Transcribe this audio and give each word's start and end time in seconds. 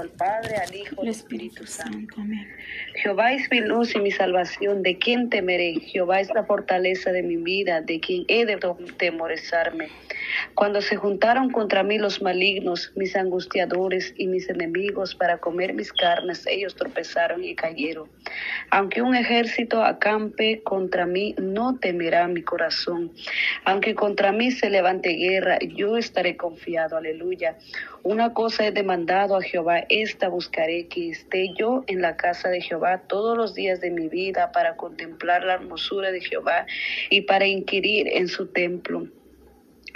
al 0.00 0.08
Padre, 0.10 0.56
al 0.56 0.74
Hijo 0.74 0.96
y 0.98 1.06
al 1.06 1.08
Espíritu 1.08 1.66
Santo. 1.66 2.16
Amén. 2.18 2.46
Jehová 2.94 3.32
es 3.32 3.50
mi 3.50 3.60
luz 3.60 3.94
y 3.94 4.00
mi 4.00 4.10
salvación, 4.10 4.82
¿de 4.82 4.98
quién 4.98 5.30
temeré? 5.30 5.74
Jehová 5.80 6.20
es 6.20 6.28
la 6.34 6.44
fortaleza 6.44 7.12
de 7.12 7.22
mi 7.22 7.36
vida, 7.36 7.80
¿de 7.80 8.00
quién 8.00 8.24
he 8.28 8.44
de 8.44 8.58
temorizarme? 8.96 9.88
Cuando 10.54 10.80
se 10.80 10.96
juntaron 10.96 11.50
contra 11.50 11.82
mí 11.82 11.98
los 11.98 12.22
malignos, 12.22 12.92
mis 12.96 13.16
angustiadores 13.16 14.14
y 14.16 14.26
mis 14.26 14.48
enemigos 14.48 15.14
para 15.14 15.38
comer 15.38 15.74
mis 15.74 15.92
carnes, 15.92 16.46
ellos 16.46 16.74
tropezaron 16.74 17.44
y 17.44 17.54
cayeron. 17.54 18.08
Aunque 18.70 19.02
un 19.02 19.14
ejército 19.14 19.82
acampe 19.82 20.62
contra 20.62 21.06
mí, 21.06 21.34
no 21.38 21.78
temerá 21.78 22.28
mi 22.28 22.42
corazón. 22.42 23.12
Aunque 23.64 23.94
contra 23.94 24.32
mí 24.32 24.50
se 24.50 24.70
levante 24.70 25.10
guerra, 25.10 25.58
yo 25.60 25.96
estaré 25.96 26.36
confiado. 26.36 26.96
Aleluya. 26.96 27.56
Una 28.02 28.32
cosa 28.32 28.66
he 28.66 28.72
demandado 28.72 29.36
a 29.36 29.42
Jehová, 29.42 29.84
esta 29.88 30.28
buscaré, 30.28 30.86
que 30.86 31.10
esté 31.10 31.52
yo 31.54 31.84
en 31.86 32.00
la 32.00 32.16
casa 32.16 32.48
de 32.48 32.60
Jehová 32.60 33.02
todos 33.06 33.36
los 33.36 33.54
días 33.54 33.80
de 33.80 33.90
mi 33.90 34.08
vida 34.08 34.52
para 34.52 34.76
contemplar 34.76 35.44
la 35.44 35.54
hermosura 35.54 36.10
de 36.10 36.20
Jehová 36.20 36.66
y 37.10 37.22
para 37.22 37.46
inquirir 37.46 38.08
en 38.08 38.28
su 38.28 38.46
templo 38.46 39.08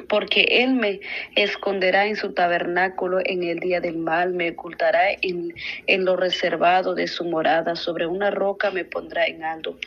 porque 0.09 0.43
Él 0.51 0.75
me 0.75 1.01
esconderá 1.37 2.07
en 2.07 2.17
su 2.17 2.33
tabernáculo 2.33 3.19
en 3.25 3.43
el 3.43 3.59
día 3.61 3.81
del 3.81 3.99
mal, 3.99 4.33
me 4.33 4.51
ocultará 4.51 5.13
en, 5.21 5.55
en, 5.87 6.05
lo 6.05 6.17
reservado 6.17 6.95
de 6.95 7.07
su 7.07 7.25
morada, 7.25 7.77
sobre 7.77 8.07
una 8.07 8.31
roca 8.31 8.71
me 8.71 8.85
pondrá 8.85 9.27
en 9.27 9.45
alto. 9.45 9.79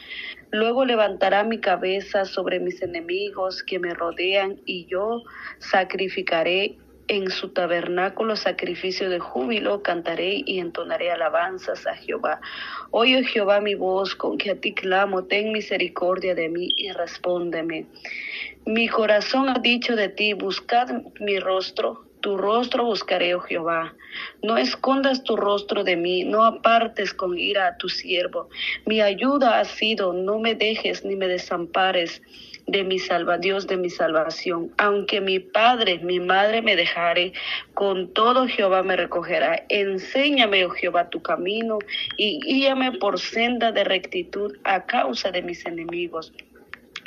Luego 0.52 0.86
levantará 0.86 1.44
mi 1.44 1.60
cabeza 1.60 2.26
sobre 2.26 2.60
mis 2.60 2.82
enemigos 2.82 3.64
que 3.64 3.80
me 3.80 3.94
rodean 3.94 4.60
y 4.66 4.86
yo 4.86 5.24
sacrificaré 5.60 6.78
en 7.08 7.30
su 7.30 7.50
tabernáculo 7.50 8.36
sacrificio 8.36 9.10
de 9.10 9.20
júbilo, 9.20 9.84
cantaré 9.84 10.42
y 10.46 10.60
entonaré 10.60 11.12
alabanzas 11.12 11.86
a 11.86 11.96
Jehová. 11.96 12.42
Oye 12.92 13.24
Jehová 13.24 13.62
mi 13.62 13.76
voz, 13.76 14.16
con 14.16 14.38
que 14.38 14.52
a 14.52 14.56
ti 14.56 14.74
clamo, 14.74 15.26
ten 15.26 15.52
misericordia 15.52 16.34
de 16.36 16.50
mí 16.50 16.70
y 16.76 16.92
respóndeme. 16.92 17.86
Mi 18.66 18.88
corazón 18.88 19.48
ha 19.48 19.60
dicho 19.60 19.96
de 19.96 20.10
ti, 20.10 20.34
buscad 20.34 20.90
mi 21.20 21.40
rostro, 21.40 22.06
tu 22.20 22.36
rostro 22.36 22.84
buscaré, 22.84 23.36
oh 23.36 23.42
Jehová. 23.42 23.94
No 24.42 24.58
escondas 24.58 25.24
tu 25.24 25.36
rostro 25.36 25.84
de 25.84 25.96
mí, 25.96 26.24
no 26.24 26.44
apartes 26.44 27.14
con 27.14 27.38
ira 27.38 27.68
a 27.68 27.78
tu 27.78 27.90
siervo. 27.90 28.50
Mi 28.88 29.02
ayuda 29.02 29.60
ha 29.60 29.66
sido, 29.66 30.14
no 30.14 30.40
me 30.40 30.56
dejes 30.56 31.06
ni 31.06 31.16
me 31.16 31.28
desampares 31.28 32.24
de 32.66 32.84
mi 32.84 32.98
salva, 32.98 33.38
Dios 33.38 33.68
de 33.68 33.78
mi 33.78 33.92
salvación. 33.92 34.72
Aunque 34.80 35.22
mi 35.22 35.38
padre, 35.38 36.00
mi 36.00 36.20
madre 36.20 36.64
me 36.64 36.76
dejare, 36.76 37.34
con 37.76 38.12
todo 38.14 38.48
Jehová 38.48 38.82
me 38.82 38.96
recogerá. 38.96 39.64
Enséñame, 39.70 40.66
oh 40.66 40.72
Jehová, 40.72 41.12
tu 41.12 41.22
camino 41.22 41.78
y 42.18 42.40
guíame 42.40 42.94
por 42.94 43.20
senda 43.20 43.72
de 43.72 43.84
rectitud 43.84 44.58
a 44.64 44.88
causa 44.88 45.30
de 45.30 45.44
mis 45.44 45.64
enemigos. 45.68 46.34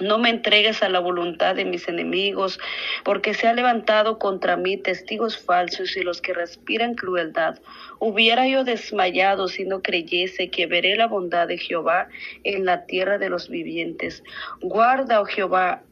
No 0.01 0.19
me 0.19 0.31
entregues 0.31 0.83
a 0.83 0.89
la 0.89 1.01
voluntad 1.01 1.57
de 1.57 1.65
mis 1.65 1.89
enemigos, 1.89 2.59
porque 3.05 3.35
se 3.35 3.49
ha 3.49 3.53
levantado 3.53 4.19
contra 4.19 4.57
mí 4.57 4.77
testigos 4.77 5.39
falsos 5.39 5.97
y 5.97 6.03
los 6.03 6.21
que 6.21 6.35
respiran 6.35 6.95
crueldad. 6.95 7.59
Hubiera 7.99 8.47
yo 8.47 8.65
desmayado 8.65 9.49
si 9.49 9.65
no 9.65 9.83
creyese 9.83 10.51
que 10.51 10.67
veré 10.67 10.97
la 10.97 11.07
bondad 11.07 11.49
de 11.49 11.59
Jehová 11.59 12.09
en 12.45 12.65
la 12.65 12.87
tierra 12.87 13.19
de 13.19 13.31
los 13.31 13.49
vivientes. 13.49 14.23
Guarda, 14.61 15.21
oh 15.21 15.25
Jehová, 15.25 15.83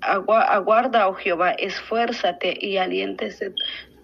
aguarda, 0.00 1.08
oh 1.08 1.14
Jehová, 1.14 1.52
esfuérzate 1.52 2.56
y 2.60 2.76
aliéntese 2.76 3.52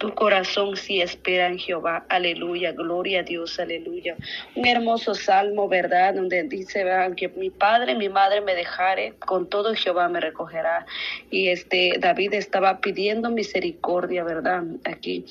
tu 0.05 0.15
corazón 0.15 0.77
si 0.77 1.01
espera 1.01 1.47
en 1.47 1.59
Jehová. 1.59 2.05
Aleluya, 2.11 2.73
gloria 2.73 3.21
a 3.21 3.23
Dios, 3.23 3.59
aleluya. 3.59 4.17
Un 4.55 4.67
hermoso 4.67 5.15
salmo, 5.15 5.67
¿verdad? 5.67 6.13
Donde 6.15 6.43
dice, 6.43 6.85
que 7.17 7.29
mi 7.29 7.49
padre, 7.49 7.95
mi 7.95 8.11
madre 8.11 8.43
me 8.43 8.55
dejare, 8.55 9.15
con 9.15 9.49
todo 9.49 9.75
Jehová 9.75 10.11
me 10.11 10.21
recogerá. 10.21 10.85
Y 11.31 11.49
este 11.49 11.95
David 11.99 12.35
estaba 12.35 12.83
pidiendo 12.83 13.31
misericordia, 13.31 14.25
¿verdad? 14.25 14.65
Aquí. 14.85 15.25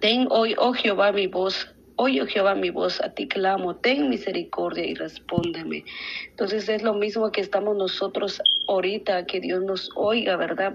Ten 0.00 0.28
hoy, 0.30 0.54
oh 0.56 0.72
Jehová, 0.72 1.12
mi 1.12 1.26
voz 1.26 1.68
Oye, 2.02 2.26
Jehová, 2.26 2.54
mi 2.54 2.70
voz, 2.70 2.98
a 3.02 3.10
ti 3.10 3.28
clamo, 3.28 3.76
ten 3.76 4.08
misericordia 4.08 4.86
y 4.86 4.94
respóndeme. 4.94 5.84
Entonces 6.30 6.66
es 6.70 6.82
lo 6.82 6.94
mismo 6.94 7.30
que 7.30 7.42
estamos 7.42 7.76
nosotros 7.76 8.40
ahorita, 8.66 9.26
que 9.26 9.38
Dios 9.38 9.62
nos 9.62 9.90
oiga, 9.96 10.36
¿verdad? 10.36 10.72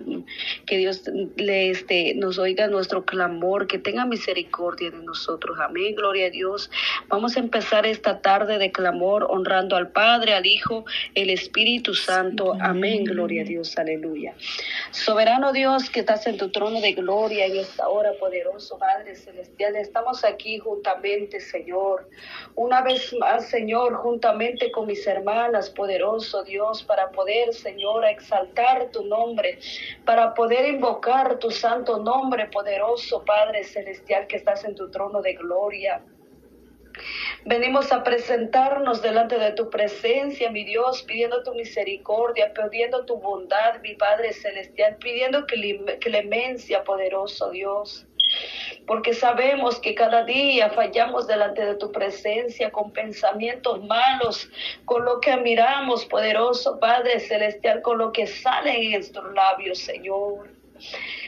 Que 0.68 0.78
Dios 0.78 1.02
le, 1.36 1.72
este, 1.72 2.14
nos 2.14 2.38
oiga 2.38 2.68
nuestro 2.68 3.06
clamor, 3.06 3.66
que 3.66 3.80
tenga 3.80 4.06
misericordia 4.06 4.92
de 4.92 5.00
nosotros. 5.00 5.58
Amén, 5.60 5.96
gloria 5.96 6.28
a 6.28 6.30
Dios. 6.30 6.70
Vamos 7.08 7.38
a 7.38 7.40
empezar 7.40 7.88
esta 7.88 8.22
tarde 8.22 8.60
de 8.60 8.72
clamor 8.72 9.26
honrando 9.28 9.78
al 9.78 9.90
Padre, 9.90 10.36
al 10.36 10.46
Hijo, 10.46 10.86
el 11.16 11.32
Espíritu 11.32 11.96
Santo. 11.96 12.56
Amén, 12.62 13.04
gloria 13.04 13.42
a 13.42 13.46
Dios, 13.46 13.76
aleluya. 13.80 14.36
Soberano 14.92 15.54
Dios 15.54 15.90
que 15.90 16.02
estás 16.02 16.28
en 16.28 16.38
tu 16.38 16.52
trono 16.52 16.82
de 16.82 16.94
gloria 16.94 17.48
en 17.48 17.58
esta 17.58 17.90
hora, 17.90 18.12
poderoso 18.20 18.78
Padre 18.78 19.16
Celestial, 19.16 19.76
estamos 19.76 20.24
aquí 20.24 20.60
juntamente 20.60 21.15
Señor. 21.40 22.10
Una 22.56 22.82
vez 22.82 23.14
más, 23.14 23.48
Señor, 23.48 23.96
juntamente 23.96 24.72
con 24.72 24.86
mis 24.88 25.06
hermanas, 25.08 25.70
poderoso 25.70 26.44
Dios, 26.44 26.84
para 26.84 27.10
poder, 27.12 27.54
Señor, 27.54 28.06
exaltar 28.06 28.92
tu 28.92 29.04
nombre, 29.04 29.60
para 30.06 30.34
poder 30.34 30.68
invocar 30.68 31.40
tu 31.40 31.52
santo 31.52 32.00
nombre, 32.00 32.48
poderoso 32.48 33.24
Padre 33.24 33.64
Celestial, 33.64 34.28
que 34.28 34.36
estás 34.38 34.64
en 34.66 34.76
tu 34.76 34.92
trono 34.92 35.22
de 35.22 35.34
gloria. 35.34 36.02
Venimos 37.46 37.92
a 37.92 38.04
presentarnos 38.04 39.02
delante 39.02 39.38
de 39.38 39.52
tu 39.52 39.70
presencia, 39.70 40.50
mi 40.50 40.64
Dios, 40.64 41.04
pidiendo 41.04 41.44
tu 41.44 41.54
misericordia, 41.54 42.54
pidiendo 42.54 43.06
tu 43.06 43.18
bondad, 43.18 43.82
mi 43.82 43.96
Padre 43.96 44.34
Celestial, 44.34 44.98
pidiendo 44.98 45.46
clemencia, 46.00 46.84
poderoso 46.84 47.50
Dios 47.52 48.05
porque 48.88 49.14
sabemos 49.14 49.80
que 49.80 49.96
cada 49.96 50.24
día 50.24 50.70
fallamos 50.70 51.28
delante 51.28 51.66
de 51.66 51.76
tu 51.76 51.92
presencia 51.92 52.72
con 52.72 52.92
pensamientos 52.92 53.84
malos, 53.84 54.50
con 54.86 55.06
lo 55.06 55.20
que 55.20 55.36
miramos, 55.38 56.06
poderoso 56.06 56.80
Padre 56.80 57.20
Celestial, 57.20 57.82
con 57.82 57.98
lo 57.98 58.12
que 58.12 58.28
sale 58.28 58.76
en 58.76 58.92
nuestros 58.92 59.34
labios, 59.34 59.80
Señor. 59.80 60.55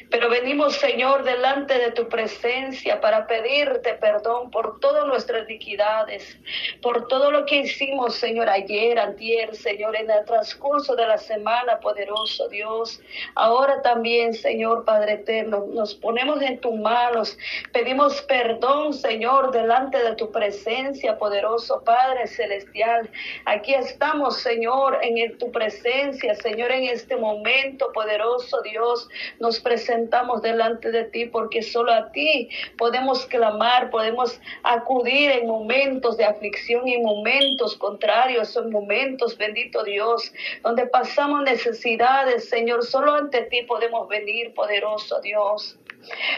Pero 0.10 0.30
venimos, 0.30 0.76
Señor, 0.76 1.24
delante 1.24 1.78
de 1.78 1.92
tu 1.92 2.08
presencia 2.08 3.02
para 3.02 3.28
pedirte 3.28 3.94
perdón 3.96 4.52
por 4.52 4.80
todas 4.80 5.06
nuestras 5.06 5.50
iniquidades, 5.50 6.38
por 6.82 7.08
todo 7.08 7.30
lo 7.30 7.46
que 7.46 7.58
hicimos, 7.58 8.16
Señor, 8.16 8.50
ayer, 8.50 9.00
antier, 9.00 9.54
Señor, 9.56 9.96
en 9.98 10.10
el 10.10 10.24
transcurso 10.26 10.96
de 10.96 11.08
la 11.08 11.18
semana, 11.18 11.80
poderoso 11.80 12.48
Dios. 12.48 13.02
Ahora 13.36 13.82
también, 13.82 14.34
Señor, 14.34 14.86
Padre 14.86 15.14
eterno, 15.14 15.66
nos 15.74 15.94
ponemos 15.96 16.42
en 16.42 16.60
tus 16.60 16.76
manos. 16.76 17.38
Pedimos 17.74 18.22
perdón, 18.24 18.94
Señor, 18.94 19.52
delante 19.52 20.02
de 20.02 20.16
tu 20.16 20.32
presencia, 20.32 21.18
poderoso 21.18 21.84
Padre 21.84 22.28
celestial. 22.28 23.10
Aquí 23.46 23.74
estamos, 23.74 24.38
Señor, 24.38 25.00
en 25.02 25.38
tu 25.38 25.52
presencia, 25.52 26.34
Señor, 26.36 26.72
en 26.72 26.86
este 26.86 27.18
momento, 27.18 27.92
poderoso 27.92 28.62
Dios. 28.62 29.10
Nos 29.40 29.60
presentamos 29.60 30.42
delante 30.42 30.92
de 30.92 31.06
ti 31.06 31.26
porque 31.26 31.62
solo 31.62 31.94
a 31.94 32.12
ti 32.12 32.50
podemos 32.78 33.26
clamar, 33.26 33.90
podemos 33.90 34.40
acudir 34.64 35.32
en 35.32 35.48
momentos 35.48 36.18
de 36.18 36.26
aflicción 36.26 36.88
y 36.88 36.98
momentos 37.00 37.76
contrarios, 37.78 38.50
son 38.50 38.72
momentos, 38.72 39.38
bendito 39.38 39.84
Dios, 39.84 40.32
donde 40.64 40.86
pasamos 40.88 41.44
necesidades, 41.44 42.50
Señor, 42.50 42.84
solo 42.84 43.14
ante 43.14 43.42
ti 43.44 43.64
podemos 43.64 44.08
venir, 44.08 44.54
poderoso 44.54 45.22
Dios 45.22 45.78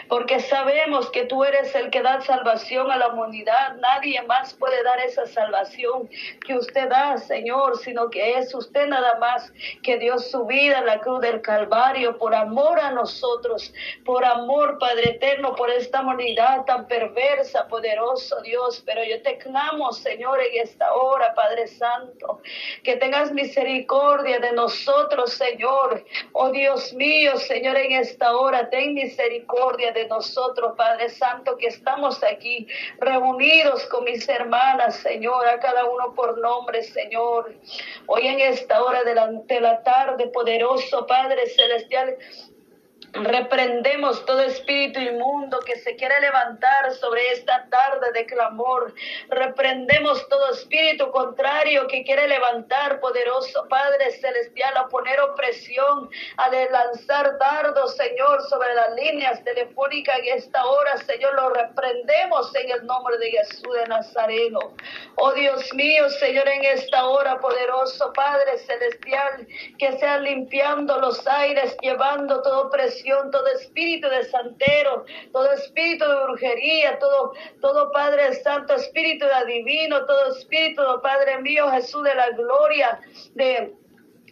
porque 0.07 0.39
sabemos 0.39 1.09
que 1.11 1.25
tú 1.25 1.43
eres 1.43 1.73
el 1.75 1.89
que 1.89 2.01
da 2.01 2.21
salvación 2.21 2.89
a 2.91 2.97
la 2.97 3.09
humanidad. 3.09 3.75
Nadie 3.77 4.21
más 4.23 4.53
puede 4.53 4.81
dar 4.83 4.99
esa 4.99 5.25
salvación 5.27 6.09
que 6.45 6.55
usted 6.55 6.89
da, 6.89 7.17
Señor, 7.17 7.77
sino 7.77 8.09
que 8.09 8.37
es 8.37 8.53
usted 8.53 8.87
nada 8.87 9.17
más 9.19 9.51
que 9.83 9.97
dio 9.97 10.17
su 10.17 10.45
vida 10.45 10.79
en 10.79 10.85
la 10.85 10.99
cruz 10.99 11.21
del 11.21 11.41
Calvario 11.41 12.17
por 12.17 12.33
amor 12.33 12.79
a 12.79 12.91
nosotros, 12.91 13.73
por 14.05 14.25
amor, 14.25 14.79
Padre 14.79 15.11
eterno, 15.11 15.55
por 15.55 15.69
esta 15.69 16.01
humanidad 16.01 16.65
tan 16.65 16.87
perversa, 16.87 17.67
poderoso 17.67 18.41
Dios. 18.41 18.81
Pero 18.85 19.03
yo 19.03 19.21
te 19.21 19.37
clamo, 19.37 19.91
Señor, 19.91 20.39
en 20.41 20.61
esta 20.63 20.93
hora, 20.93 21.33
Padre 21.35 21.67
Santo, 21.67 22.41
que 22.83 22.95
tengas 22.95 23.31
misericordia 23.31 24.39
de 24.39 24.53
nosotros, 24.53 25.33
Señor. 25.33 26.03
Oh 26.33 26.49
Dios 26.49 26.93
mío, 26.93 27.37
Señor, 27.37 27.77
en 27.77 27.91
esta 27.91 28.35
hora, 28.35 28.69
ten 28.69 28.93
misericordia 28.93 29.58
de 29.59 30.07
nosotros, 30.07 30.73
Padre 30.77 31.09
Santo, 31.09 31.57
que 31.57 31.67
estamos 31.67 32.23
aquí 32.23 32.65
reunidos 32.99 33.85
con 33.87 34.05
mis 34.05 34.27
hermanas, 34.29 34.95
Señor, 34.95 35.45
a 35.47 35.59
cada 35.59 35.83
uno 35.83 36.13
por 36.15 36.37
nombre, 36.37 36.81
Señor. 36.81 37.53
Hoy 38.07 38.25
en 38.25 38.39
esta 38.39 38.81
hora 38.81 39.03
de 39.03 39.15
la, 39.15 39.27
de 39.27 39.59
la 39.59 39.83
tarde, 39.83 40.27
poderoso 40.27 41.05
Padre 41.05 41.45
Celestial, 41.49 42.15
Reprendemos 43.13 44.23
todo 44.25 44.41
espíritu 44.41 44.99
inmundo 44.99 45.59
que 45.61 45.75
se 45.77 45.95
quiere 45.95 46.19
levantar 46.21 46.91
sobre 46.93 47.31
esta 47.31 47.65
tarde 47.69 48.11
de 48.13 48.25
clamor. 48.25 48.93
Reprendemos 49.29 50.27
todo 50.29 50.51
espíritu 50.51 51.09
contrario 51.11 51.87
que 51.87 52.03
quiere 52.03 52.27
levantar, 52.27 52.99
poderoso 52.99 53.67
Padre 53.67 54.11
Celestial, 54.11 54.77
a 54.77 54.87
poner 54.87 55.19
opresión, 55.21 56.09
a 56.37 56.49
lanzar 56.49 57.37
dardos, 57.39 57.95
Señor, 57.95 58.43
sobre 58.47 58.73
las 58.75 58.93
líneas 58.95 59.43
telefónicas 59.43 60.19
en 60.19 60.37
esta 60.37 60.63
hora, 60.65 60.97
Señor. 60.97 61.33
Lo 61.33 61.49
reprendemos 61.49 62.53
en 62.55 62.71
el 62.71 62.85
nombre 62.85 63.17
de 63.17 63.31
Jesús 63.31 63.73
de 63.73 63.87
Nazareno. 63.87 64.59
Oh 65.15 65.33
Dios 65.33 65.73
mío, 65.73 66.09
Señor, 66.11 66.47
en 66.47 66.63
esta 66.63 67.07
hora, 67.07 67.39
poderoso 67.39 68.13
Padre 68.13 68.57
Celestial, 68.59 69.47
que 69.77 69.97
sea 69.97 70.19
limpiando 70.19 70.99
los 70.99 71.25
aires, 71.27 71.75
llevando 71.81 72.41
toda 72.41 72.69
todo 73.31 73.47
espíritu 73.47 74.09
de 74.09 74.23
santero, 74.25 75.05
todo 75.31 75.51
espíritu 75.53 76.07
de 76.07 76.23
brujería, 76.23 76.99
todo, 76.99 77.33
todo 77.61 77.91
Padre 77.91 78.33
Santo, 78.35 78.73
espíritu 78.75 79.25
de 79.25 79.33
adivino, 79.33 80.05
todo 80.05 80.31
espíritu, 80.31 80.81
Padre 81.01 81.41
mío, 81.41 81.69
Jesús 81.71 82.03
de 82.03 82.15
la 82.15 82.29
gloria, 82.31 82.99
de 83.35 83.73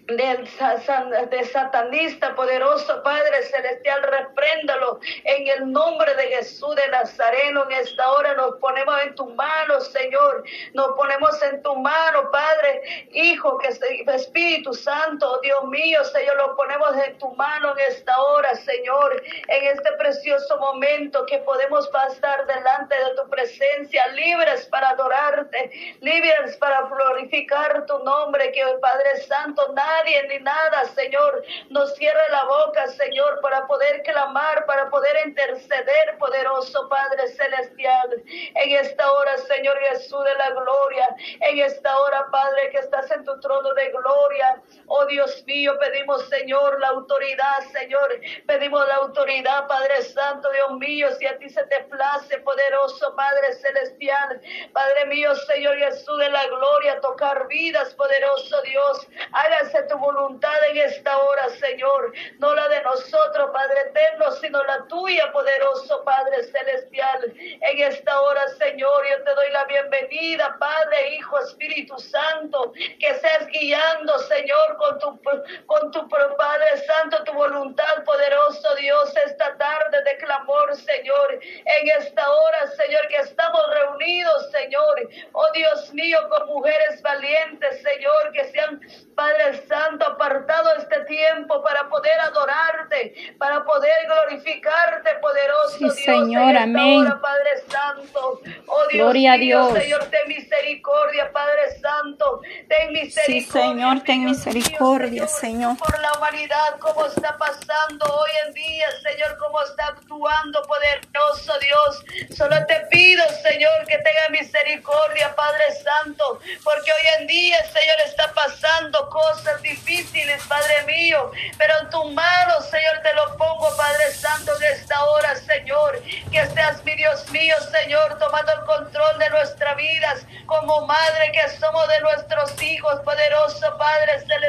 de 0.08 1.44
satanista 1.52 2.34
poderoso 2.34 3.04
Padre 3.04 3.44
Celestial, 3.44 4.02
repréndalo 4.04 5.00
en 5.25 5.48
el 5.48 5.72
nombre 5.72 6.16
de 6.16 6.28
Jesús 6.30 6.75
de 6.75 6.88
Nazareno. 6.88 7.66
En 7.66 7.72
esta 7.74 8.10
hora 8.12 8.34
nos 8.36 8.56
ponemos 8.58 8.96
en 9.04 9.16
tu 9.16 9.30
mano, 9.31 9.81
Señor. 9.81 10.46
Nos 10.74 10.96
ponemos 10.96 11.42
en 11.42 11.62
tu 11.62 11.75
mano, 11.75 12.31
Padre, 12.31 13.10
Hijo, 13.12 13.58
que 13.58 13.68
Espíritu 14.13 14.74
Santo, 14.74 15.42
Dios 15.42 15.66
mío, 15.66 16.04
Señor, 16.06 16.38
lo 16.38 16.56
ponemos 16.56 16.96
en 17.06 17.18
tu 17.18 17.30
mano 17.36 17.74
en 17.78 17.92
esta 17.92 18.18
hora, 18.18 18.47
Señor, 18.88 19.22
en 19.50 19.68
este 19.68 19.92
precioso 19.98 20.57
momento 20.60 21.25
que 21.25 21.39
podemos 21.39 21.89
pasar 21.89 22.45
delante 22.48 22.95
de 22.95 23.16
tu 23.22 23.30
presencia, 23.30 24.07
libres 24.13 24.66
para 24.68 24.92
adorarte, 24.92 25.98
libres 26.00 26.56
para 26.56 26.84
glorificar 26.84 27.86
tu 27.86 28.00
nombre, 28.00 28.50
que 28.54 28.62
el 28.62 28.80
Padre 28.80 29.18
Santo, 29.28 29.74
nadie 29.74 30.25
ni 30.30 30.39
nada, 30.39 30.86
Señor, 30.95 31.44
nos 31.69 31.95
cierre 31.95 32.30
la 32.30 32.45
boca, 32.45 32.88
Señor, 32.88 33.42
para 33.42 33.68
poder 33.68 34.04
clamar, 34.04 34.66
para 34.66 34.89
poder 34.89 35.18
interceder, 35.25 36.18
poderoso 36.18 36.88
Padre 36.88 37.28
Celestial. 37.28 38.24
En 38.56 38.72
esta 38.72 39.12
hora, 39.12 39.38
Señor 39.39 39.78
Jesús 39.89 40.24
de 40.24 40.36
la 40.36 40.51
gloria, 40.51 41.16
en 41.42 41.60
esta 41.60 41.98
hora, 42.00 42.25
Padre, 42.31 42.69
que 42.69 42.78
estás 42.78 43.12
en 43.12 43.25
tu 43.25 43.38
trono 43.42 43.74
de 43.74 43.89
gloria. 43.89 44.62
Oh 44.88 45.06
Dios 45.07 45.44
mío, 45.45 45.74
pedimos, 45.78 46.30
Señor, 46.30 46.80
la 46.80 46.88
autoridad, 46.88 47.60
Señor. 47.74 48.07
Pedimos 48.45 48.76
la 48.85 48.95
autoridad, 48.95 49.68
Padre 49.68 50.01
Santo, 50.03 50.50
Dios 50.51 50.79
mío, 50.79 51.07
si 51.18 51.25
a 51.25 51.38
ti 51.38 51.50
se 51.50 51.63
te 51.68 51.83
place, 51.85 52.38
poderoso 52.39 53.15
Padre 53.15 53.53
Celestial. 53.53 54.41
Padre 54.74 55.06
mío, 55.06 55.33
Señor 55.35 55.77
Jesús 55.77 56.18
de 56.18 56.29
la 56.29 56.45
gloria, 56.47 57.00
tocar 57.01 57.47
vidas, 57.47 57.94
poderoso 57.95 58.62
Dios. 58.63 59.07
Hágase 59.31 59.83
tu 59.83 59.97
voluntad 59.97 60.56
en 60.69 60.77
esta 60.77 61.18
hora, 61.18 61.50
Señor. 61.50 62.13
No 62.39 62.53
la 62.53 62.68
de 62.69 62.81
nosotros, 62.83 63.50
Padre 63.51 63.81
eterno, 63.88 64.31
sino 64.33 64.63
la 64.63 64.85
tuya, 64.88 65.31
poderoso 65.31 66.03
Padre 66.03 66.44
celestial. 66.44 67.33
En 67.38 67.79
esta 67.79 68.21
hora, 68.21 68.47
Señor, 68.57 69.06
yo 69.09 69.24
te 69.24 69.33
doy 69.33 69.50
la 69.51 69.63
bienvenida, 69.65 70.56
Padre, 70.59 71.15
Hijo, 71.15 71.39
Espíritu 71.39 71.97
Santo, 71.97 72.74
que 72.74 73.15
seas 73.15 73.47
guiando, 73.47 74.19
Señor, 74.19 74.77
con 74.77 75.00
tu, 75.00 75.21
con 75.65 75.91
tu 75.91 76.07
Padre 76.09 76.77
Santo, 76.85 77.24
tu 77.24 77.33
voluntad, 77.33 78.03
poderoso 78.06 78.67
Dios, 78.75 79.14
esta 79.25 79.58
tarde 79.58 80.04
de 80.04 80.18
clamor, 80.18 80.75
Señor. 80.75 81.40
En 81.42 81.90
esta 82.00 82.30
hora, 82.30 82.68
Señor, 82.68 83.08
que 83.08 83.18
estamos 83.18 83.62
reunidos, 83.74 84.52
Señor. 84.52 85.10
Oh 85.34 85.52
Dios 85.54 85.94
mío, 85.94 86.19
con 86.30 86.48
mujeres 86.48 87.02
valientes, 87.02 87.81
Señor, 87.81 88.31
que 88.34 88.46
sean, 88.52 88.81
Padre 89.16 89.66
Santo, 89.68 90.06
apartado 90.06 90.74
este 90.78 91.00
tiempo 91.06 91.64
para 91.64 91.90
poder 91.90 92.19
adorarte, 92.19 93.36
para 93.40 93.64
poder 93.64 93.96
glorificarte, 94.06 95.10
poderoso 95.22 95.78
Dios. 95.80 95.96
Señor, 95.96 96.56
amén. 96.56 97.06
Padre 97.22 97.50
Santo. 97.68 98.42
Oh 98.68 98.88
Dios 98.92 99.06
Gloria 99.06 99.34
a 99.34 99.38
Dios. 99.38 99.74
Señor, 99.74 100.06
ten 100.06 100.28
misericordia, 100.28 101.31
Padre 101.31 101.80
Santo. 101.81 102.42
Ten 102.68 102.94
misericordia. 102.94 103.25
Sí, 103.25 103.42
Señor, 103.42 104.02
ten 104.02 104.25
misericordia, 104.25 105.28
Señor, 105.28 105.78
Por 105.78 106.00
la 106.00 106.06
humanidad, 106.18 106.80
como 106.80 107.06
está 107.06 107.38
pasando 107.38 108.06
hoy 108.06 108.31
en 108.46 108.54
día, 108.54 108.88
Señor, 109.04 109.38
cómo 109.38 109.62
está 109.64 109.88
actuando, 109.88 110.62
poderoso 110.64 111.54
Dios. 111.60 112.04
Solo 112.36 112.66
te 112.66 112.80
pido, 112.92 113.24
Señor, 113.44 113.86
que 113.88 113.98
tenga 113.98 114.30
misericordia, 114.31 115.36
Padre 115.36 115.64
Santo, 115.84 116.40
porque 116.64 116.92
hoy 116.92 117.08
en 117.19 117.28
día, 117.28 117.58
Señor, 117.72 117.96
está 118.06 118.34
pasando 118.34 119.10
cosas 119.10 119.62
difíciles, 119.62 120.44
Padre 120.48 120.84
mío, 120.84 121.31
pero 121.58 121.74
en 121.81 121.90
tu 121.90 122.04
mano, 122.12 122.62
Señor, 122.62 123.00
te 123.04 123.13
lo 123.13 123.38
pongo, 123.38 123.75
Padre 123.78 124.12
Santo, 124.12 124.56
en 124.58 124.63
esta 124.74 125.04
hora, 125.06 125.36
Señor, 125.36 126.02
que 126.31 126.48
seas 126.48 126.84
mi 126.84 126.96
Dios 126.96 127.30
mío, 127.30 127.56
Señor, 127.80 128.18
tomando 128.18 128.52
el 128.54 128.62
control 128.62 129.20
de 129.20 129.30
nuestras 129.30 129.78
vidas, 129.78 130.25
como 130.46 130.86
madre 130.88 131.31
que 131.31 131.50
somos 131.58 131.88
de 131.88 132.02
nuestros 132.02 132.62
hijos, 132.62 133.02
poderoso 133.02 133.78
Padre 133.78 134.20
Celestial, 134.22 134.47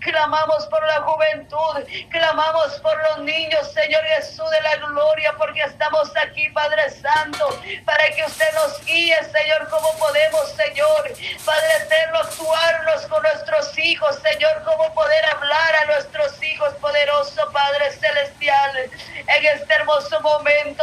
clamamos 0.00 0.66
por 0.66 0.84
la 0.86 1.02
juventud, 1.02 2.08
clamamos 2.10 2.72
por 2.80 2.96
los 3.10 3.24
niños, 3.24 3.72
Señor 3.72 4.02
Jesús 4.16 4.48
de 4.50 4.60
la 4.62 4.76
gloria, 4.76 5.34
porque 5.38 5.60
estamos 5.60 6.10
aquí, 6.16 6.48
Padre 6.50 6.90
Santo, 6.90 7.48
para 7.84 8.04
que 8.14 8.24
usted 8.24 8.52
nos 8.54 8.84
guíe, 8.84 9.16
Señor, 9.24 9.68
como 9.68 9.92
podemos, 9.98 10.48
Señor, 10.52 11.12
Padre 11.44 11.68
eterno, 11.84 12.18
actuarnos 12.18 13.06
con 13.06 13.22
nuestros 13.22 13.78
hijos, 13.78 14.16
Señor, 14.22 14.62
cómo 14.64 14.92
poder 14.94 15.24
hablar 15.26 15.74
a 15.82 15.84
nuestros 15.86 16.42
hijos, 16.42 16.72
poderoso 16.74 17.50
Padre 17.52 17.90
Celestial, 17.92 18.90
en 19.26 19.46
este 19.46 19.74
hermoso 19.74 20.20
momento, 20.20 20.75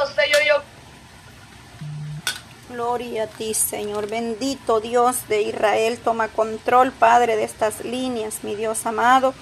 Gloria 2.94 3.24
a 3.24 3.28
ti, 3.28 3.56
Señor. 3.56 4.08
Bendito 4.08 4.80
Dios 4.80 5.28
de 5.28 5.42
Israel. 5.42 5.98
Toma 6.04 6.28
control, 6.28 6.92
Padre, 6.92 7.36
de 7.36 7.44
estas 7.44 7.84
líneas, 7.84 8.44
mi 8.44 8.54
Dios 8.56 8.86
amado. 8.86 9.34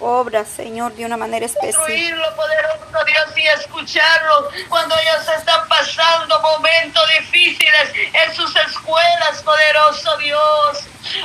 Obra, 0.00 0.44
Señor, 0.44 0.92
de 0.94 1.06
una 1.06 1.16
manera 1.16 1.46
especial. 1.46 1.80
Oírlo, 1.84 2.24
poderoso 2.34 3.04
Dios, 3.06 3.38
y 3.38 3.46
escucharlo 3.60 4.48
cuando 4.68 4.96
ellos 4.96 5.28
están 5.38 5.68
pasando 5.68 6.40
momentos 6.40 7.04
difíciles 7.20 7.92
en 7.94 8.34
sus 8.34 8.52
escuelas, 8.56 9.40
poderoso 9.44 10.16
Dios. 10.16 10.78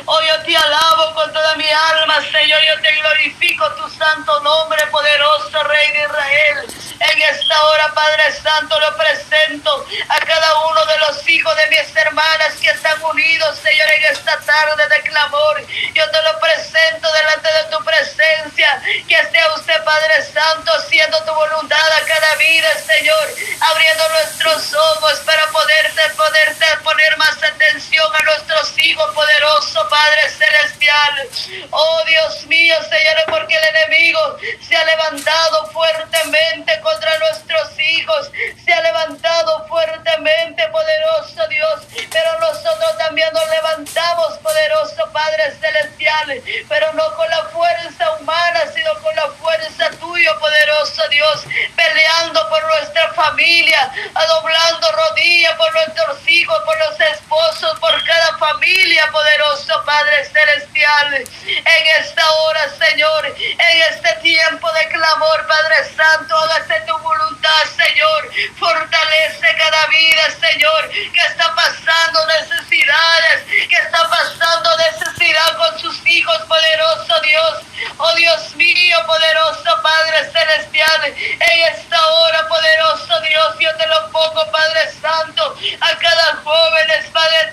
Hoy 0.06 0.26
yo 0.28 0.44
te 0.44 0.58
alabo 0.58 1.14
con 1.14 1.32
toda 1.32 1.56
mi 1.56 1.70
alma, 1.70 2.16
Señor. 2.32 2.62
Yo 2.68 2.82
te 2.82 2.96
glorifico 2.96 3.76
tu 3.76 3.90
santo 3.90 4.40
nombre, 4.40 4.86
poderoso 4.88 5.64
Rey 5.64 5.92
de 5.92 6.00
Israel. 6.00 6.68
En 7.00 7.22
esta 7.22 7.64
hora, 7.68 7.94
Padre 7.94 8.32
Santo, 8.42 8.80
lo 8.80 8.98
presento 8.98 9.86
a 10.10 10.18
cada 10.26 10.66
uno 10.68 10.84
de 10.84 10.98
los 10.98 11.30
hijos 11.30 11.56
de 11.56 11.68
mis 11.70 11.96
hermanas 11.96 12.56
que 12.56 12.70
están 12.70 13.00
unidos, 13.04 13.60
Señor, 13.60 13.88
en 13.98 14.16
esta 14.16 14.40
tarde 14.40 14.88
de 14.88 15.02
clamor. 15.02 15.62
Yo 15.94 16.10
te 16.10 16.22
lo 16.24 16.40
presento 16.40 17.12
delante 17.12 17.50
de 17.54 17.64
tu 17.70 17.84
presencia. 17.84 18.82
Que 19.08 19.30
sea 19.32 19.54
usted, 19.54 19.84
Padre 19.84 20.24
Santo, 20.24 20.72
haciendo 20.74 21.24
tu 21.24 21.34
voluntad 21.34 21.92
a 21.92 22.02
cada 22.02 22.36
vida, 22.38 22.70
Señor. 22.84 23.28
Abriendo 23.62 24.10
nuestros 24.10 24.74
ojos 24.74 25.20
para 25.20 25.46
poderte, 25.48 26.10
poderte 26.16 26.66
poner 26.84 27.18
más 27.18 27.38
atención 27.38 27.57
a 27.70 28.24
nuestros 28.24 28.74
hijos 28.86 29.14
poderosos 29.14 29.88
Padre 29.90 30.30
Celestial. 30.30 31.30
Oh 31.72 32.02
Dios 32.08 32.46
mío, 32.48 32.76
Señor, 32.84 33.24
porque 33.28 33.56
el 33.56 33.76
enemigo 33.76 34.38
se 34.62 34.76
ha 34.76 34.86
levantado 34.86 35.68
fuertemente 35.72 36.80
contra 36.80 37.18
nuestros 37.20 37.78
hijos, 37.78 38.32
se 38.64 38.74
ha 38.74 38.82
levantado 38.82 39.68
fuertemente, 39.68 40.66
poderoso 40.70 41.46
Dios, 41.50 41.82
pero 42.10 42.40
nosotros 42.40 42.98
también 42.98 43.34
nos 43.34 43.50
levantamos, 43.50 44.38
poderoso 44.38 45.12
Padre 45.12 45.52
Celestial, 45.60 46.42
pero 46.70 46.94
no 46.94 47.14
con 47.16 47.30
la 47.30 47.44
fuerza 47.46 48.12
humana, 48.14 48.62
sino 48.74 48.94
con 49.02 49.14
la 49.16 49.28
fuerza 49.42 49.90
tuya, 50.00 50.34
poderoso 50.40 51.08
Dios, 51.10 51.44
peleando 51.76 52.48
por 52.50 52.64
nuestra 52.66 53.14
familia, 53.14 53.92
adoblando 54.14 54.92
rodillas 54.92 55.54
por 55.56 55.72
nuestros 55.74 56.28
hijos, 56.28 56.58
por 56.66 56.78
los 56.80 57.00
esposos, 57.00 57.57
por 57.58 58.04
cada 58.04 58.38
familia, 58.38 59.10
poderoso 59.12 59.84
Padre 59.84 60.26
Celestial. 60.26 61.16
en 61.16 62.04
esta 62.04 62.32
hora, 62.32 62.70
Señor, 62.70 63.26
en 63.26 63.82
este 63.90 64.14
tiempo 64.22 64.72
de 64.74 64.88
clamor, 64.90 65.48
Padre 65.48 65.76
Santo, 65.96 66.38
hágase 66.38 66.82
tu 66.82 66.96
voluntad, 67.00 67.64
Señor. 67.76 68.32
Fortalece 68.60 69.56
cada 69.58 69.88
vida, 69.88 70.30
Señor, 70.40 70.90
que 70.90 71.20
está 71.28 71.56
pasando 71.56 72.28
necesidades, 72.28 73.44
que 73.68 73.76
está 73.76 74.08
pasando 74.08 74.70
necesidad 74.78 75.58
con 75.58 75.80
sus 75.80 76.08
hijos, 76.08 76.38
poderoso 76.48 77.20
Dios. 77.22 77.58
Oh 77.98 78.14
Dios 78.14 78.56
mío, 78.56 78.98
poderoso 79.08 79.82
Padre 79.82 80.32
Celestial, 80.32 81.06
en 81.06 81.76
esta 81.76 82.06
hora, 82.06 82.48
poderoso 82.48 83.20
Dios, 83.22 83.56
yo 83.60 83.76
te 83.78 83.88
lo 83.88 84.12
pongo, 84.12 84.52
Padre 84.52 84.92
Santo, 85.02 85.56
a 85.82 85.98
cada 85.98 86.36
joven, 86.44 87.12
Padre 87.12 87.47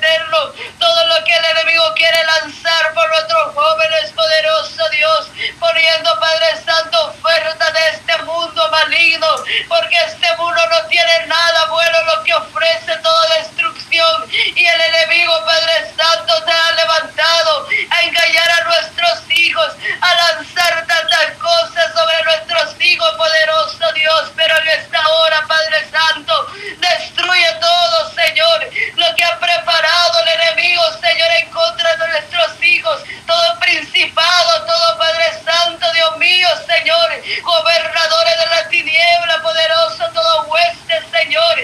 todo 0.79 1.07
lo 1.07 1.25
que 1.25 1.33
el 1.33 1.45
enemigo 1.45 1.85
quiere 1.95 2.25
lanzar 2.25 2.95
por 2.95 3.09
nuestros 3.09 3.55
jóvenes, 3.55 4.13
poderoso 4.13 4.89
Dios, 4.91 5.29
poniendo, 5.61 6.21
Padre 6.21 6.63
Santo, 6.65 7.07
oferta 7.07 7.71
de 7.71 7.89
este 7.91 8.17
mundo 8.23 8.69
maligno, 8.71 9.29
porque 9.69 9.97
este 10.07 10.37
mundo 10.37 10.61
no 10.71 10.87
tiene 10.89 11.27
nada 11.27 11.67
bueno, 11.67 11.99
lo 12.03 12.25
que 12.25 12.35
ofrece 12.35 12.97
toda 13.03 13.37
destrucción, 13.37 14.31
y 14.31 14.65
el 14.65 14.81
enemigo, 14.81 15.33
Padre 15.45 15.93
Santo, 15.97 16.43
te 16.45 16.51
ha 16.53 16.73
levantado 16.73 17.69
a 17.91 18.03
engañar 18.03 18.51
a 18.51 18.65
nuestros 18.65 19.31
hijos, 19.31 19.73
a 20.01 20.15
lanzar 20.15 20.87
tantas 20.87 21.31
cosas 21.39 21.93
sobre 21.95 22.23
nuestros 22.25 22.81
hijos, 22.81 23.11
poderoso 23.17 23.93
Dios, 23.93 24.33
pero 24.37 24.57
en 24.59 24.69
esta 24.81 25.09
hora, 25.09 25.45
Padre 25.47 25.89
Santo, 25.91 26.47
destruye 26.79 27.53
todo, 27.61 28.11
Señor, 28.15 28.71
lo 28.97 29.15
que 29.15 29.25
ha 29.25 29.39
preparado 29.39 30.21
el 30.21 30.41
enemigo, 30.41 30.83
Señor, 31.01 31.31
en 31.41 31.51
contra 31.51 31.97
de 31.97 32.09
nuestros 32.09 32.63
hijos, 32.63 33.03
todo 33.27 33.59
principado, 33.61 34.65
todo 34.67 34.99
Padre 34.99 35.25
Santo, 35.45 35.93
Dios 35.93 36.17
mío, 36.19 36.49
Señor, 36.67 37.23
gobernadores 37.43 38.39
de 38.39 38.47
la 38.47 38.69
tiniebla, 38.69 39.43
poderoso, 39.43 40.11
todo 40.13 40.45
hueste, 40.45 41.03
Señor, 41.11 41.59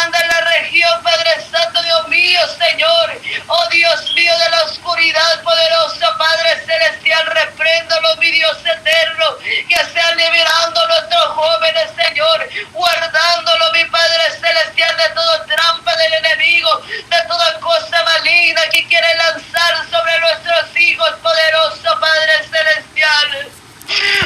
que 0.00 0.06
anda 0.06 0.20
en 0.20 0.28
la 0.28 0.40
región, 0.40 1.02
Padre 1.02 1.30
Santo, 1.50 1.82
Dios 1.82 2.08
mío, 2.08 2.40
Señor, 2.58 3.20
oh 3.48 3.68
Dios 3.68 4.14
mío 4.14 4.32
de 4.38 4.50
la 4.50 4.62
oscuridad, 4.64 5.42
poderoso 5.42 6.06
Padre 6.18 6.64
Celestial, 6.64 7.26
repréndalo, 7.26 8.16
mi 8.16 8.30
Dios 8.30 8.58
eterno, 8.58 9.36
que 9.68 9.84
sean 9.92 10.16
liberando 10.16 10.80
a 10.80 10.88
nuestros 10.88 11.24
jóvenes, 11.26 11.90
Señor, 11.96 12.48
guardándolo, 12.72 13.72
mi 13.72 13.84
Padre 13.86 14.30
Celestial, 14.40 14.96
de 14.96 15.08
toda 15.10 15.44
trampa 15.46 15.96
del 15.96 16.14
enemigo, 16.14 16.82
de 16.86 17.22
toda 17.28 17.60
cosa 17.60 18.02
maligna 18.04 18.62
que 18.72 18.86
quiere 18.86 19.14
lanzar 19.16 19.88
sobre 19.90 20.18
nuestros 20.20 20.80
hijos, 20.80 21.10
poderoso 21.22 22.00
Padre 22.00 22.44
Celestial. 22.50 23.48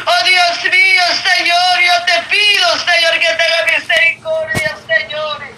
Oh 0.07 0.25
Dios 0.25 0.65
mío, 0.65 1.03
Señor, 1.25 1.81
yo 1.81 2.05
te 2.05 2.23
pido, 2.31 2.79
Señor, 2.79 3.13
que 3.19 3.29
tenga 3.29 3.79
misericordia, 3.79 4.77
Señor. 4.87 5.55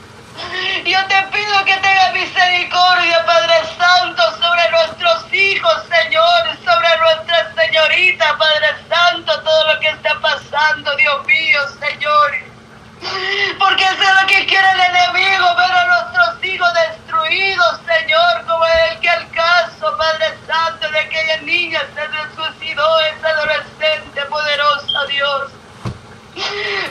Yo 0.84 1.04
te 1.06 1.22
pido 1.32 1.64
que 1.64 1.76
tenga 1.78 2.10
misericordia, 2.12 3.24
Padre 3.24 3.54
Santo, 3.76 4.22
sobre 4.38 4.70
nuestros 4.70 5.32
hijos, 5.32 5.82
Señor, 5.88 6.56
sobre 6.64 6.88
nuestra 6.98 7.52
señorita, 7.54 8.36
Padre 8.38 8.68
Santo, 8.88 9.42
todo 9.42 9.74
lo 9.74 9.80
que 9.80 9.88
pasando, 10.56 10.96
Dios 10.96 11.26
mío, 11.26 11.60
Señor. 11.80 12.32
Porque 13.58 13.84
eso 13.84 14.02
es 14.02 14.22
lo 14.22 14.26
que 14.26 14.46
quiere 14.46 14.66
el 14.70 14.80
enemigo, 14.80 15.54
ver 15.54 15.72
a 15.72 15.86
nuestros 15.86 16.44
hijos 16.44 16.68
destruidos, 16.74 17.80
Señor, 17.86 18.46
como 18.46 18.64
es 18.64 18.98
que 19.00 19.08
el 19.08 19.30
caso, 19.32 19.96
Padre 19.98 20.34
Santo, 20.46 20.90
de 20.90 21.00
aquella 21.00 21.36
niña 21.42 21.80
se 21.94 22.34
suicidó, 22.34 23.00
ese 23.00 23.26
adolescente 23.26 24.22
poderoso, 24.26 25.06
Dios. 25.08 25.50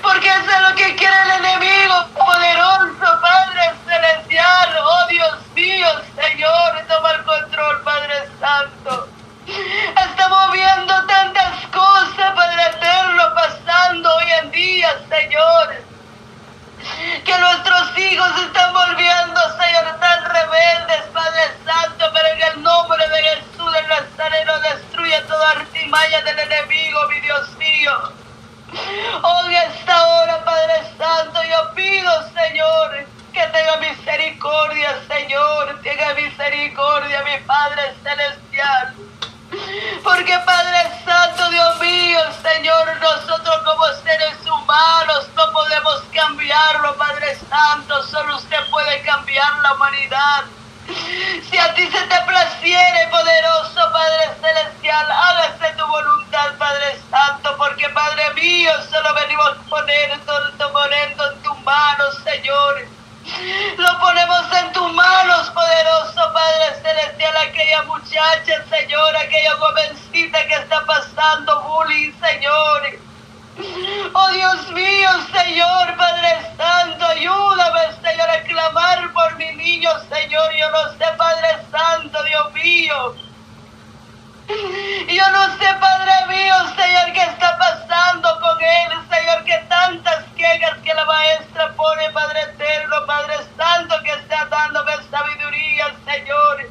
Porque 0.02 0.28
eso 0.28 0.52
es 0.52 0.70
lo 0.70 0.76
que 0.76 0.96
quiere 0.96 1.16
el 1.24 1.46
enemigo, 1.46 2.08
poderoso 2.14 3.20
Padre 3.22 3.74
Celestial, 3.86 4.78
oh 4.80 5.08
Dios 5.08 5.38
mío, 5.56 5.88
Señor, 6.16 6.86
toma 6.88 7.12
el 7.12 7.24
control, 7.24 7.82
Padre 7.84 8.30
Santo. 8.40 9.10
Estamos 9.48 10.52
viendo 10.52 11.06
tantas 11.06 11.68
cosas, 11.68 12.32
Padre 12.36 12.64
Eterno, 12.64 13.24
pasando 13.36 14.16
hoy 14.16 14.32
en 14.42 14.52
día, 14.52 14.90
Señor 15.08 15.86
que 17.24 17.38
nuestros 17.40 17.98
hijos 17.98 18.25
se 18.25 18.25
están 18.42 18.74
volviendo, 18.74 19.42
Señor, 19.60 20.00
tan 20.00 20.26
rebeldes, 20.26 21.02
Padre 21.14 21.44
Santo, 21.66 22.06
pero 22.14 22.28
en 22.28 22.42
el 22.42 22.64
nombre 22.64 23.08
de 23.08 23.24
Jesús 23.24 23.72
de 23.72 23.82
Nazareno 23.84 24.60
destruye 24.60 25.22
toda 25.22 25.52
artimaña 25.52 26.22
del 26.22 26.40
enemigo, 26.40 27.00
mi 27.10 27.20
Dios 27.22 27.50
mío. 27.58 28.14
En 29.46 29.72
esta 29.72 30.08
hora, 30.08 30.44
Padre 30.44 30.84
Santo, 30.98 31.42
yo 31.44 31.74
pido, 31.76 32.12
Señor, 32.34 33.06
que 33.32 33.48
tenga 33.48 33.78
misericordia, 33.78 34.96
Señor, 35.08 35.80
tenga 35.82 36.14
misericordia, 36.14 37.24
mi 37.24 37.38
Padre 37.46 37.94
Celestial. 38.04 38.96
Porque 40.04 40.38
Padre 40.46 40.92
Santo, 41.06 41.50
Dios 41.50 41.80
mío, 41.80 42.20
Señor, 42.42 42.98
nosotros 43.00 43.58
como 43.64 43.86
seres 44.04 44.36
humanos 44.46 45.30
no 45.36 45.52
podemos 45.52 46.04
cambiarlo, 46.14 46.85
Santo, 47.50 48.04
solo 48.04 48.38
usted 48.38 48.70
puede 48.70 49.02
cambiar 49.02 49.60
la 49.62 49.74
humanidad. 49.74 50.46
Si 51.50 51.58
a 51.58 51.74
ti 51.74 51.84
se 51.88 52.02
te 52.02 52.22
placiere, 52.28 53.08
poderoso 53.10 53.92
Padre 53.92 54.36
Celestial, 54.40 55.12
hágase 55.12 55.74
tu 55.78 55.86
voluntad, 55.88 56.58
Padre 56.60 57.00
Santo, 57.10 57.56
porque 57.58 57.90
Padre 57.90 58.34
mío, 58.36 58.72
solo 58.90 59.14
venimos 59.16 59.50
a 59.50 59.70
poner 59.70 60.12
en 60.12 61.42
tus 61.42 61.60
manos, 61.64 62.22
Señor. 62.24 62.88
Lo 63.78 64.00
ponemos 64.00 64.46
en 64.62 64.72
tus 64.74 64.94
manos, 64.94 65.50
poderoso 65.50 66.34
Padre 66.34 66.82
Celestial, 66.84 67.38
aquella 67.38 67.82
muchacha, 67.84 68.64
Señor, 68.70 69.18
aquella 69.18 69.56
jovencita 69.56 70.46
que 70.48 70.54
está 70.54 70.86
pasando 70.86 71.62
bullying, 71.64 72.14
Señor. 72.20 73.05
Oh 73.58 74.32
Dios 74.34 74.72
mío, 74.74 75.10
Señor, 75.32 75.96
Padre 75.96 76.42
Santo, 76.58 77.06
ayúdame, 77.06 77.94
Señor, 78.04 78.30
a 78.30 78.44
clamar 78.44 79.14
por 79.14 79.36
mi 79.38 79.56
niño, 79.56 79.90
Señor. 80.10 80.52
Yo 80.60 80.70
no 80.72 80.92
sé, 80.98 81.06
Padre 81.18 81.48
Santo, 81.72 82.22
Dios 82.24 82.54
mío. 82.54 83.16
Yo 84.48 85.30
no 85.32 85.58
sé, 85.58 85.68
Padre 85.80 86.12
mío, 86.28 86.54
Señor, 86.76 87.14
qué 87.14 87.22
está 87.22 87.58
pasando 87.58 88.40
con 88.42 88.62
él, 88.62 88.92
Señor, 89.10 89.44
que 89.46 89.58
tantas 89.70 90.26
quejas 90.36 90.78
que 90.84 90.94
la 90.94 91.06
maestra 91.06 91.74
pone, 91.76 92.10
Padre 92.12 92.42
eterno, 92.42 93.06
Padre 93.08 93.36
Santo, 93.58 93.96
que 94.04 94.12
está 94.12 94.46
dándome 94.48 94.92
sabiduría, 95.10 95.96
Señor, 96.06 96.70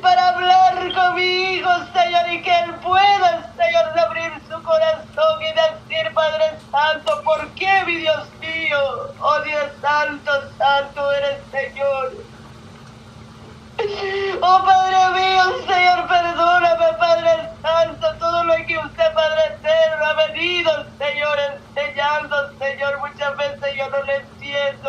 para 0.00 0.28
hablar 0.28 0.92
con 0.94 1.14
mi 1.14 1.56
hijo, 1.56 1.70
Señor, 1.92 2.32
y 2.32 2.42
que 2.42 2.58
él 2.60 2.74
pueda, 2.76 3.52
Señor, 3.56 3.92
corazón 4.66 5.42
y 5.42 5.52
decir, 5.54 6.12
Padre 6.12 6.58
Santo, 6.70 7.22
¿por 7.22 7.48
qué, 7.54 7.84
mi 7.86 7.96
Dios 7.96 8.28
mío? 8.40 8.78
Oh 9.20 9.40
Dios 9.40 9.70
Santo, 9.80 10.32
Santo 10.58 11.12
eres, 11.12 11.40
Señor. 11.50 12.12
Oh 14.42 14.62
Padre 14.64 15.20
mío, 15.20 15.42
Señor, 15.66 16.08
perdóname, 16.08 16.92
Padre 16.98 17.48
Santo, 17.62 18.06
todo 18.18 18.44
lo 18.44 18.54
que 18.66 18.78
usted, 18.78 19.14
Padre 19.14 19.40
Eterno, 19.54 20.04
ha 20.04 20.14
venido, 20.26 20.86
Señor, 20.98 21.38
enseñando, 21.38 22.58
Señor. 22.58 22.98
Muchas 22.98 23.36
veces 23.36 23.74
yo 23.76 23.88
no 23.90 24.02
lo 24.02 24.12
entiendo, 24.12 24.85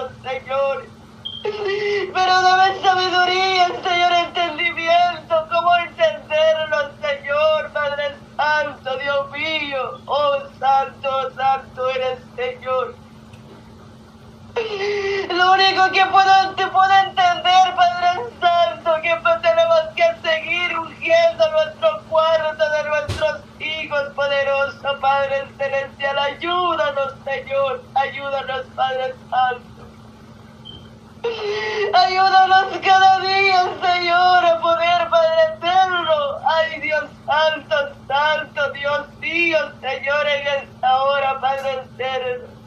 Ayúdanos 31.94 32.78
cada 32.84 33.20
día, 33.20 33.64
Señor, 33.82 34.46
a 34.46 34.60
poder 34.62 35.10
padecerlo. 35.10 36.40
Ay, 36.56 36.80
Dios 36.82 37.06
santo, 37.26 37.76
santo, 38.08 38.72
Dios 38.72 39.08
mío, 39.20 39.58
Señor, 39.82 40.28
en 40.28 40.48
esta 40.64 41.04
hora, 41.04 41.40
Padre 41.42 41.84
eterno. 41.84 42.58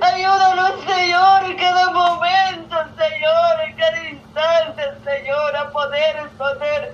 Ayúdanos, 0.00 0.72
Señor, 0.86 1.56
cada 1.56 1.90
momento, 1.90 2.76
Señor, 2.96 3.60
en 3.66 3.76
cada 3.76 4.08
instante, 4.08 4.82
Señor, 5.04 5.56
a 5.56 5.70
poder 5.70 6.30
poner 6.38 6.92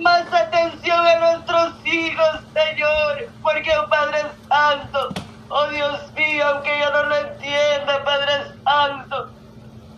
más 0.00 0.32
atención 0.32 1.06
a 1.06 1.16
nuestros 1.16 1.86
hijos, 1.86 2.40
Señor, 2.54 3.28
porque, 3.42 3.70
Padre 3.90 4.22
Santo, 4.48 5.27
Oh 5.50 5.66
Dios 5.68 6.12
mío, 6.12 6.46
aunque 6.46 6.78
yo 6.78 6.90
no 6.90 7.04
lo 7.04 7.16
entienda, 7.16 8.04
Padre 8.04 8.32
Santo. 8.64 9.30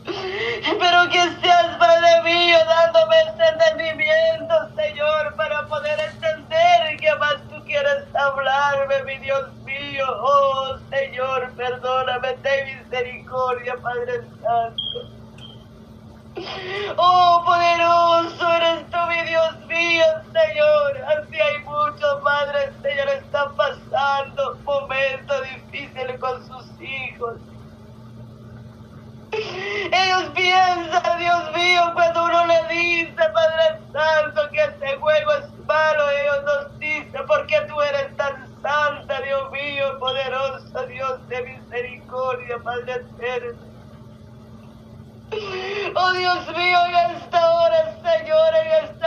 Pero 0.04 1.08
que 1.10 1.20
seas, 1.42 1.76
Padre 1.76 2.22
mío. 2.22 2.39
mal 42.70 42.86
de. 42.86 43.00
Oh 45.96 46.12
Dios 46.12 46.56
mío, 46.56 46.78
en 46.86 47.16
esta 47.16 47.52
hora, 47.52 47.96
Señor, 48.02 48.50
en 48.62 48.84
esta 48.84 48.99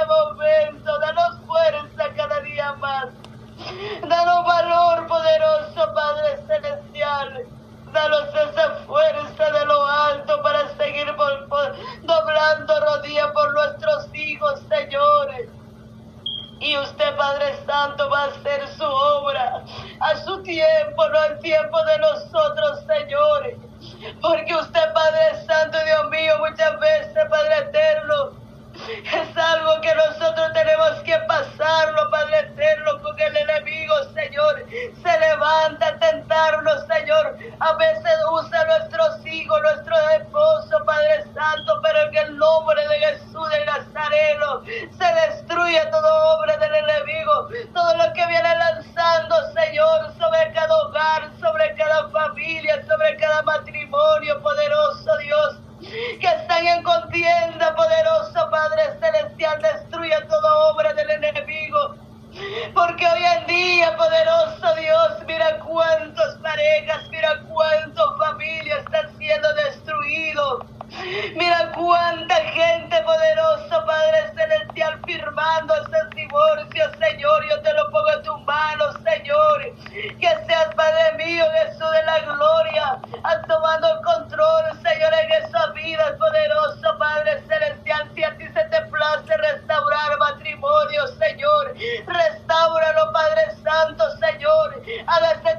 que 24.45 24.55
usted, 24.55 24.93
Padre 24.93 25.45
Santo, 25.45 25.77
Dios 25.85 26.09
mío, 26.09 26.33
muchas 26.39 26.79
veces, 26.79 27.25
Padre 27.29 27.57
Eterno, 27.59 28.43
es 28.73 29.38
algo 29.38 29.81
que 29.81 29.93
nosotros 29.93 30.51
tenemos 30.53 30.91
que 31.03 31.15
pasarlo, 31.27 32.09
Padre 32.09 32.39
Eterno, 32.39 33.01
con 33.01 33.19
el 33.19 33.38
enemigo, 33.38 33.93
Señor. 34.13 34.65
Se 35.01 35.19
levanta 35.19 35.88
a 35.88 36.00
tentarnos, 36.00 36.85
Señor. 36.88 37.38
A 37.59 37.73
veces 37.73 38.13
usa 38.31 38.65
nuestros 38.65 39.25
hijos, 39.27 39.62
nuestros 39.62 40.00
esposos, 40.19 40.81
Padre 40.85 41.23
Santo, 41.33 41.79
pero 41.83 42.00
en 42.09 42.17
el 42.17 42.38
nombre 42.38 42.88
de 42.88 43.00
Jesús 43.00 43.50
de 43.51 43.65
Nazareno 43.65 44.63
se 44.65 45.13
destruye 45.27 45.85
todo 45.91 46.33
hombre 46.33 46.57
del 46.57 46.75
enemigo, 46.75 47.50
todo 47.73 47.95
lo 47.97 48.13
que 48.13 48.25
viene 48.25 48.51
en 48.51 48.59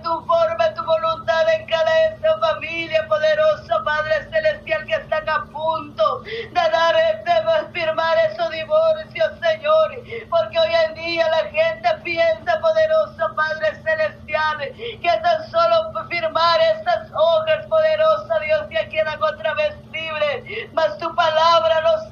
tu 0.04 0.20
forma, 0.26 0.74
tu 0.74 0.84
voluntad 0.84 1.48
en 1.48 1.66
cada 1.66 1.92
esta 2.12 2.38
familia, 2.38 3.08
poderoso 3.08 3.82
Padre 3.84 4.28
Celestial, 4.30 4.84
que 4.84 4.92
están 4.92 5.28
a 5.28 5.44
punto 5.46 6.20
de 6.20 6.52
dar, 6.52 6.94
este, 6.94 7.32
de 7.32 7.72
firmar 7.72 8.16
esos 8.30 8.50
divorcios, 8.50 9.30
Señor, 9.40 10.04
porque 10.28 10.58
hoy 10.58 10.74
en 10.86 10.94
día 10.94 11.26
la 11.30 11.48
gente 11.48 11.88
piensa, 12.04 12.60
poderoso 12.60 13.34
Padre 13.34 13.80
Celestial, 13.82 14.58
que 15.00 15.20
tan 15.22 15.50
solo 15.50 15.74
firmar 16.08 16.60
estas 16.76 17.10
hojas, 17.12 17.66
poderosa 17.66 18.38
Dios, 18.40 18.66
ya 18.70 18.86
quedan 18.88 19.22
otra 19.22 19.54
vez 19.54 19.74
libres, 19.90 20.70
mas 20.74 20.98
tu 20.98 21.14
palabra 21.14 21.80
nos 21.80 22.03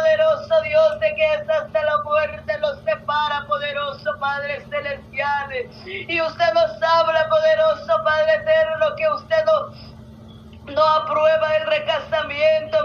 poderoso 0.00 0.62
Dios, 0.62 1.00
de 1.00 1.14
que 1.14 1.34
es 1.34 1.48
hasta 1.48 1.82
la 1.82 2.02
muerte 2.04 2.58
los 2.60 2.78
separa, 2.84 3.44
poderoso 3.46 4.10
Padre 4.18 4.64
Celestial. 4.68 5.50
Y 5.84 6.20
usted 6.20 6.52
nos 6.54 6.82
habla, 6.82 7.28
poderoso 7.28 8.04
Padre 8.04 8.34
Eterno, 8.34 8.96
que 8.96 9.08
usted 9.08 9.44
no, 9.44 10.72
no 10.72 10.82
aprueba 10.82 11.56
el 11.56 11.66
recasamiento, 11.66 12.84